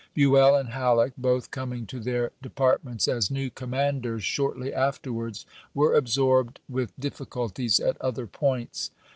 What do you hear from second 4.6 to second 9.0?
afterwards, were absorbed with difficulties at other points.